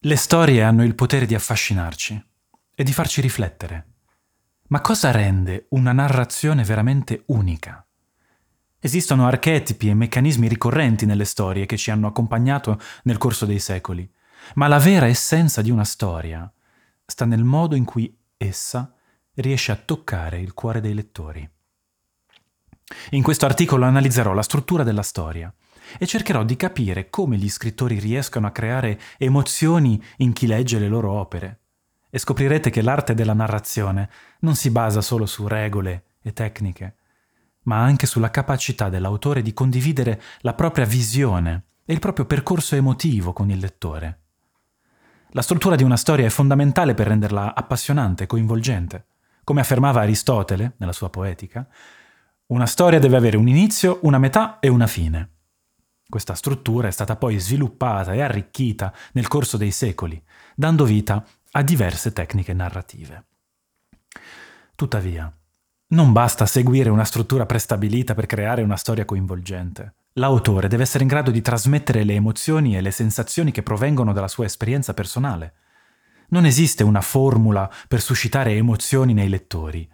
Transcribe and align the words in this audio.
Le 0.00 0.14
storie 0.14 0.62
hanno 0.62 0.84
il 0.84 0.94
potere 0.94 1.26
di 1.26 1.34
affascinarci 1.34 2.24
e 2.72 2.84
di 2.84 2.92
farci 2.92 3.20
riflettere. 3.20 3.86
Ma 4.68 4.80
cosa 4.80 5.10
rende 5.10 5.66
una 5.70 5.90
narrazione 5.90 6.62
veramente 6.62 7.24
unica? 7.26 7.84
Esistono 8.78 9.26
archetipi 9.26 9.88
e 9.88 9.94
meccanismi 9.94 10.46
ricorrenti 10.46 11.04
nelle 11.04 11.24
storie 11.24 11.66
che 11.66 11.76
ci 11.76 11.90
hanno 11.90 12.06
accompagnato 12.06 12.78
nel 13.02 13.18
corso 13.18 13.44
dei 13.44 13.58
secoli, 13.58 14.08
ma 14.54 14.68
la 14.68 14.78
vera 14.78 15.06
essenza 15.06 15.62
di 15.62 15.72
una 15.72 15.82
storia 15.82 16.48
sta 17.04 17.24
nel 17.24 17.42
modo 17.42 17.74
in 17.74 17.84
cui 17.84 18.16
essa 18.36 18.94
riesce 19.34 19.72
a 19.72 19.76
toccare 19.84 20.38
il 20.38 20.54
cuore 20.54 20.80
dei 20.80 20.94
lettori. 20.94 21.50
In 23.10 23.22
questo 23.24 23.46
articolo 23.46 23.84
analizzerò 23.84 24.32
la 24.32 24.42
struttura 24.42 24.84
della 24.84 25.02
storia 25.02 25.52
e 25.98 26.06
cercherò 26.06 26.44
di 26.44 26.56
capire 26.56 27.08
come 27.08 27.36
gli 27.36 27.48
scrittori 27.48 27.98
riescono 27.98 28.46
a 28.46 28.50
creare 28.50 29.00
emozioni 29.16 30.02
in 30.18 30.32
chi 30.32 30.46
legge 30.46 30.78
le 30.78 30.88
loro 30.88 31.12
opere. 31.12 31.60
E 32.10 32.18
scoprirete 32.18 32.70
che 32.70 32.82
l'arte 32.82 33.14
della 33.14 33.34
narrazione 33.34 34.10
non 34.40 34.54
si 34.54 34.70
basa 34.70 35.00
solo 35.00 35.26
su 35.26 35.46
regole 35.46 36.04
e 36.22 36.32
tecniche, 36.32 36.96
ma 37.62 37.82
anche 37.82 38.06
sulla 38.06 38.30
capacità 38.30 38.88
dell'autore 38.88 39.42
di 39.42 39.52
condividere 39.52 40.20
la 40.40 40.54
propria 40.54 40.84
visione 40.84 41.64
e 41.84 41.92
il 41.92 41.98
proprio 41.98 42.24
percorso 42.24 42.76
emotivo 42.76 43.32
con 43.32 43.50
il 43.50 43.58
lettore. 43.58 44.20
La 45.32 45.42
struttura 45.42 45.76
di 45.76 45.82
una 45.82 45.96
storia 45.96 46.26
è 46.26 46.30
fondamentale 46.30 46.94
per 46.94 47.06
renderla 47.06 47.54
appassionante, 47.54 48.26
coinvolgente. 48.26 49.06
Come 49.44 49.60
affermava 49.60 50.00
Aristotele 50.00 50.74
nella 50.78 50.92
sua 50.92 51.10
poetica, 51.10 51.68
una 52.46 52.66
storia 52.66 52.98
deve 52.98 53.16
avere 53.16 53.36
un 53.36 53.46
inizio, 53.46 53.98
una 54.02 54.18
metà 54.18 54.58
e 54.58 54.68
una 54.68 54.86
fine. 54.86 55.37
Questa 56.10 56.34
struttura 56.34 56.88
è 56.88 56.90
stata 56.90 57.16
poi 57.16 57.38
sviluppata 57.38 58.14
e 58.14 58.22
arricchita 58.22 58.94
nel 59.12 59.28
corso 59.28 59.58
dei 59.58 59.70
secoli, 59.70 60.20
dando 60.56 60.86
vita 60.86 61.22
a 61.50 61.62
diverse 61.62 62.14
tecniche 62.14 62.54
narrative. 62.54 63.24
Tuttavia, 64.74 65.30
non 65.88 66.12
basta 66.12 66.46
seguire 66.46 66.88
una 66.88 67.04
struttura 67.04 67.44
prestabilita 67.44 68.14
per 68.14 68.24
creare 68.24 68.62
una 68.62 68.76
storia 68.76 69.04
coinvolgente. 69.04 69.96
L'autore 70.14 70.68
deve 70.68 70.84
essere 70.84 71.02
in 71.02 71.10
grado 71.10 71.30
di 71.30 71.42
trasmettere 71.42 72.04
le 72.04 72.14
emozioni 72.14 72.74
e 72.74 72.80
le 72.80 72.90
sensazioni 72.90 73.50
che 73.50 73.62
provengono 73.62 74.14
dalla 74.14 74.28
sua 74.28 74.46
esperienza 74.46 74.94
personale. 74.94 75.56
Non 76.28 76.46
esiste 76.46 76.84
una 76.84 77.02
formula 77.02 77.70
per 77.86 78.00
suscitare 78.00 78.52
emozioni 78.52 79.12
nei 79.12 79.28
lettori, 79.28 79.86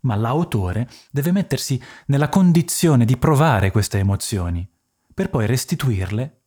ma 0.00 0.16
l'autore 0.16 0.88
deve 1.12 1.30
mettersi 1.30 1.80
nella 2.06 2.28
condizione 2.28 3.04
di 3.04 3.16
provare 3.16 3.70
queste 3.70 4.00
emozioni 4.00 4.68
per 5.14 5.30
poi 5.30 5.46
restituirle 5.46 6.42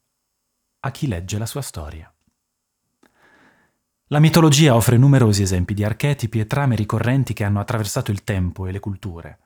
a 0.82 0.92
chi 0.92 1.08
legge 1.08 1.38
la 1.38 1.46
sua 1.46 1.62
storia. 1.62 2.12
La 4.10 4.20
mitologia 4.20 4.76
offre 4.76 4.98
numerosi 4.98 5.42
esempi 5.42 5.74
di 5.74 5.84
archetipi 5.84 6.40
e 6.40 6.48
trame 6.48 6.76
ricorrenti 6.76 7.34
che 7.34 7.44
hanno 7.44 7.60
attraversato 7.60 8.12
il 8.12 8.24
tempo 8.24 8.68
e 8.68 8.72
le 8.72 8.80
culture. 8.80 9.40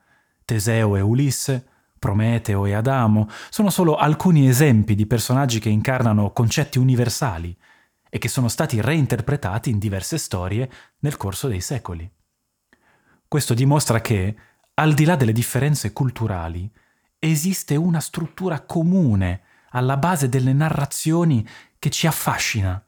Teseo 0.44 0.96
e 0.96 1.00
Ulisse, 1.00 1.66
Prometeo 1.98 2.66
e 2.66 2.72
Adamo 2.72 3.28
sono 3.48 3.70
solo 3.70 3.96
alcuni 3.96 4.48
esempi 4.48 4.94
di 4.94 5.06
personaggi 5.06 5.60
che 5.60 5.68
incarnano 5.68 6.32
concetti 6.32 6.78
universali 6.78 7.56
e 8.08 8.18
che 8.18 8.28
sono 8.28 8.48
stati 8.48 8.80
reinterpretati 8.80 9.70
in 9.70 9.78
diverse 9.78 10.18
storie 10.18 10.70
nel 10.98 11.16
corso 11.16 11.48
dei 11.48 11.60
secoli. 11.60 12.08
Questo 13.26 13.54
dimostra 13.54 14.00
che, 14.00 14.36
al 14.74 14.94
di 14.94 15.04
là 15.04 15.16
delle 15.16 15.32
differenze 15.32 15.92
culturali, 15.92 16.70
esiste 17.30 17.76
una 17.76 18.00
struttura 18.00 18.62
comune 18.62 19.42
alla 19.70 19.96
base 19.96 20.28
delle 20.28 20.52
narrazioni 20.52 21.46
che 21.78 21.88
ci 21.88 22.08
affascina 22.08 22.84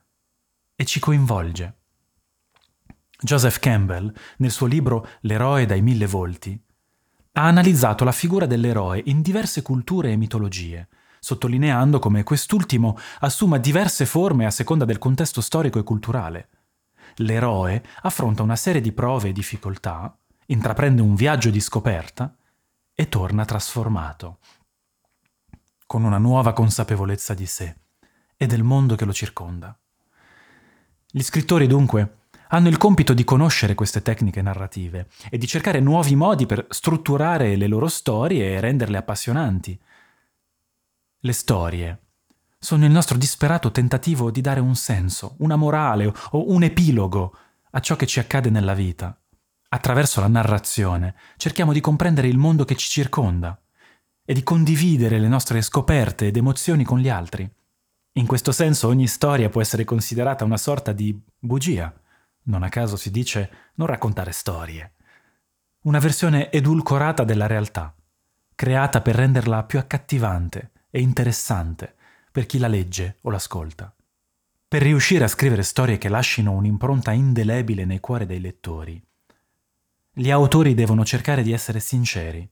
e 0.75 0.85
ci 0.85 0.99
coinvolge. 0.99 1.77
Joseph 3.21 3.61
Campbell, 3.61 4.13
nel 4.39 4.51
suo 4.51 4.67
libro 4.67 5.09
L'eroe 5.21 5.67
dai 5.67 5.83
mille 5.83 6.07
volti, 6.07 6.61
ha 7.37 7.45
analizzato 7.45 8.05
la 8.05 8.13
figura 8.13 8.47
dell'eroe 8.47 9.03
in 9.07 9.23
diverse 9.23 9.63
culture 9.63 10.11
e 10.11 10.17
mitologie, 10.17 10.89
sottolineando 11.21 12.01
come 12.01 12.25
quest'ultimo 12.25 12.99
assuma 13.21 13.59
diverse 13.59 14.05
forme 14.05 14.47
a 14.47 14.51
seconda 14.51 14.85
del 14.85 14.99
contesto 14.99 15.41
storico 15.41 15.79
e 15.79 15.85
culturale. 15.85 16.49
L'eroe 17.17 17.83
affronta 18.03 18.43
una 18.43 18.57
serie 18.57 18.81
di 18.81 18.93
prove 18.93 19.29
e 19.29 19.33
difficoltà, 19.33 20.17
intraprende 20.47 21.01
un 21.01 21.15
viaggio 21.15 21.51
di 21.51 21.61
scoperta 21.61 22.37
e 22.95 23.09
torna 23.09 23.45
trasformato, 23.45 24.39
con 25.87 26.05
una 26.05 26.19
nuova 26.19 26.53
consapevolezza 26.53 27.35
di 27.35 27.47
sé 27.47 27.77
e 28.37 28.47
del 28.47 28.63
mondo 28.63 28.95
che 28.95 29.05
lo 29.05 29.13
circonda. 29.13 29.77
Gli 31.11 31.23
scrittori 31.23 31.67
dunque 31.67 32.23
hanno 32.49 32.69
il 32.69 32.77
compito 32.77 33.15
di 33.15 33.25
conoscere 33.25 33.75
queste 33.75 34.03
tecniche 34.03 34.43
narrative 34.43 35.09
e 35.29 35.39
di 35.39 35.47
cercare 35.47 35.81
nuovi 35.81 36.15
modi 36.15 36.47
per 36.47 36.67
strutturare 36.71 37.57
le 37.57 37.67
loro 37.67 37.89
storie 37.89 38.53
e 38.55 38.61
renderle 38.61 38.97
appassionanti. 38.97 39.81
Le 41.19 41.33
storie 41.33 41.99
sono 42.59 42.85
il 42.85 42.93
nostro 42.93 43.19
disperato 43.19 43.71
tentativo 43.71 44.31
di 44.31 44.41
dare 44.41 44.61
un 44.61 44.77
senso, 44.77 45.35
una 45.39 45.57
morale 45.57 46.13
o 46.31 46.51
un 46.53 46.63
epilogo 46.63 47.37
a 47.71 47.81
ciò 47.81 47.97
che 47.97 48.07
ci 48.07 48.21
accade 48.21 48.51
nella 48.51 48.75
vita. 48.75 49.19
Attraverso 49.75 50.21
la 50.21 50.29
narrazione 50.29 51.17
cerchiamo 51.37 51.73
di 51.73 51.81
comprendere 51.81 52.29
il 52.29 52.39
mondo 52.39 52.65
che 52.65 52.77
ci 52.77 52.89
circonda 52.89 53.61
e 54.25 54.33
di 54.33 54.45
condividere 54.45 55.19
le 55.19 55.27
nostre 55.27 55.63
scoperte 55.63 56.29
ed 56.29 56.37
emozioni 56.37 56.85
con 56.85 57.01
gli 57.01 57.09
altri. 57.09 57.51
In 58.13 58.27
questo 58.29 58.53
senso 58.53 58.87
ogni 58.87 59.09
storia 59.09 59.49
può 59.49 59.61
essere 59.61 59.83
considerata 59.83 60.45
una 60.45 60.59
sorta 60.59 60.93
di 60.93 61.21
bugia. 61.37 61.93
Non 62.45 62.63
a 62.63 62.69
caso 62.69 62.95
si 62.95 63.11
dice 63.11 63.73
non 63.75 63.89
raccontare 63.89 64.31
storie. 64.31 64.93
Una 65.81 65.99
versione 65.99 66.53
edulcorata 66.53 67.25
della 67.25 67.49
realtà, 67.49 67.93
creata 68.55 69.01
per 69.01 69.17
renderla 69.17 69.65
più 69.65 69.81
accattivante 69.81 70.71
e 70.89 71.01
interessante 71.01 71.97
per 72.31 72.47
chi 72.47 72.59
la 72.59 72.69
legge 72.69 73.19
o 73.23 73.31
l'ascolta. 73.31 73.93
Per 74.69 74.83
riuscire 74.83 75.25
a 75.25 75.29
scrivere 75.29 75.65
storie 75.65 75.99
che 75.99 76.09
lasciano 76.09 76.53
un'impronta 76.53 77.11
indelebile 77.11 77.85
nei 77.85 77.99
cuori 77.99 78.25
dei 78.25 78.41
lettori, 78.41 79.05
gli 80.17 80.31
autori 80.31 80.75
devono 80.75 81.05
cercare 81.05 81.43
di 81.43 81.51
essere 81.51 81.81
sinceri 81.81 82.49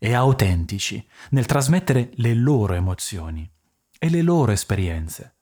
e 0.00 0.14
autentici 0.14 1.06
nel 1.30 1.46
trasmettere 1.46 2.10
le 2.14 2.34
loro 2.34 2.74
emozioni 2.74 3.48
e 3.96 4.10
le 4.10 4.20
loro 4.20 4.50
esperienze. 4.50 5.36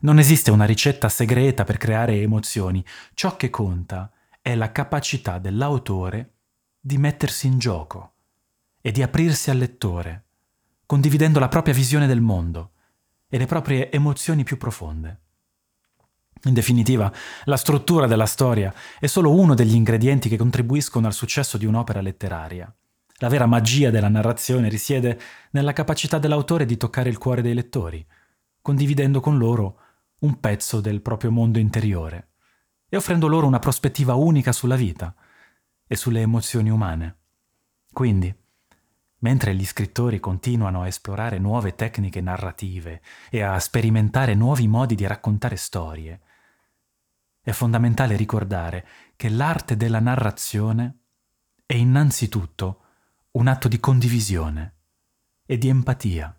Non 0.00 0.18
esiste 0.18 0.50
una 0.50 0.66
ricetta 0.66 1.08
segreta 1.08 1.64
per 1.64 1.78
creare 1.78 2.20
emozioni, 2.20 2.84
ciò 3.14 3.36
che 3.36 3.48
conta 3.48 4.12
è 4.42 4.54
la 4.54 4.70
capacità 4.70 5.38
dell'autore 5.38 6.34
di 6.78 6.98
mettersi 6.98 7.46
in 7.46 7.58
gioco 7.58 8.12
e 8.82 8.92
di 8.92 9.02
aprirsi 9.02 9.48
al 9.48 9.56
lettore, 9.56 10.24
condividendo 10.84 11.38
la 11.38 11.48
propria 11.48 11.72
visione 11.72 12.06
del 12.06 12.20
mondo 12.20 12.72
e 13.30 13.38
le 13.38 13.46
proprie 13.46 13.90
emozioni 13.90 14.44
più 14.44 14.58
profonde. 14.58 15.20
In 16.44 16.54
definitiva, 16.54 17.12
la 17.44 17.56
struttura 17.56 18.06
della 18.06 18.26
storia 18.26 18.72
è 18.98 19.06
solo 19.06 19.34
uno 19.34 19.54
degli 19.54 19.74
ingredienti 19.74 20.28
che 20.28 20.38
contribuiscono 20.38 21.06
al 21.06 21.12
successo 21.12 21.58
di 21.58 21.66
un'opera 21.66 22.00
letteraria. 22.00 22.72
La 23.16 23.28
vera 23.28 23.44
magia 23.44 23.90
della 23.90 24.08
narrazione 24.08 24.70
risiede 24.70 25.20
nella 25.50 25.74
capacità 25.74 26.18
dell'autore 26.18 26.64
di 26.64 26.78
toccare 26.78 27.10
il 27.10 27.18
cuore 27.18 27.42
dei 27.42 27.52
lettori, 27.52 28.04
condividendo 28.62 29.20
con 29.20 29.36
loro 29.36 29.80
un 30.20 30.40
pezzo 30.40 30.80
del 30.80 31.02
proprio 31.02 31.30
mondo 31.30 31.58
interiore 31.58 32.28
e 32.88 32.96
offrendo 32.96 33.26
loro 33.26 33.46
una 33.46 33.58
prospettiva 33.58 34.14
unica 34.14 34.52
sulla 34.52 34.76
vita 34.76 35.14
e 35.86 35.96
sulle 35.96 36.22
emozioni 36.22 36.70
umane. 36.70 37.18
Quindi, 37.92 38.34
mentre 39.18 39.54
gli 39.54 39.66
scrittori 39.66 40.18
continuano 40.18 40.80
a 40.80 40.86
esplorare 40.86 41.38
nuove 41.38 41.74
tecniche 41.74 42.22
narrative 42.22 43.02
e 43.28 43.42
a 43.42 43.58
sperimentare 43.58 44.34
nuovi 44.34 44.66
modi 44.66 44.94
di 44.94 45.06
raccontare 45.06 45.56
storie, 45.56 46.20
è 47.42 47.52
fondamentale 47.52 48.16
ricordare 48.16 48.86
che 49.16 49.28
l'arte 49.28 49.76
della 49.76 50.00
narrazione 50.00 50.98
è 51.64 51.74
innanzitutto 51.74 52.82
un 53.32 53.46
atto 53.46 53.68
di 53.68 53.78
condivisione 53.78 54.74
e 55.46 55.56
di 55.58 55.68
empatia. 55.68 56.34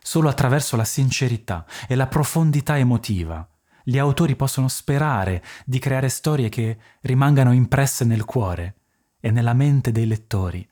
Solo 0.00 0.28
attraverso 0.28 0.76
la 0.76 0.84
sincerità 0.84 1.66
e 1.86 1.94
la 1.94 2.06
profondità 2.06 2.78
emotiva 2.78 3.46
gli 3.82 3.98
autori 3.98 4.36
possono 4.36 4.68
sperare 4.68 5.42
di 5.64 5.78
creare 5.78 6.08
storie 6.08 6.48
che 6.48 6.78
rimangano 7.00 7.52
impresse 7.52 8.04
nel 8.04 8.24
cuore 8.24 8.76
e 9.18 9.30
nella 9.30 9.54
mente 9.54 9.92
dei 9.92 10.06
lettori 10.06 10.68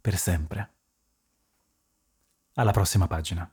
per 0.00 0.16
sempre. 0.16 0.72
Alla 2.54 2.72
prossima 2.72 3.06
pagina. 3.06 3.50